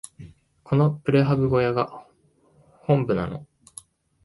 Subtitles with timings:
[0.63, 2.07] このプレハブ小屋が
[2.81, 3.45] 本部なの？